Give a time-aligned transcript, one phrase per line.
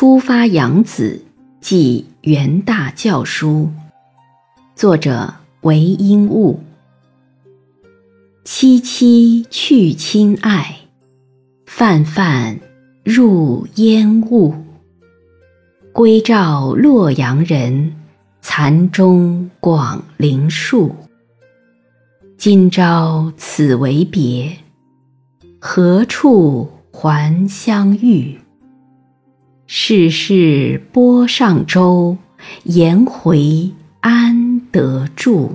[0.00, 1.24] 出发扬子
[1.60, 3.68] 即元大教书，
[4.76, 6.60] 作者韦应物。
[8.44, 10.82] 萋萋去亲爱，
[11.66, 12.60] 泛泛
[13.02, 14.54] 入烟雾。
[15.92, 17.96] 归照洛阳人，
[18.40, 20.94] 残钟广陵树。
[22.36, 24.58] 今朝此为别，
[25.58, 28.38] 何处还相遇？
[29.88, 32.18] 世事波上舟，
[32.64, 33.70] 颜回
[34.00, 35.50] 安得住？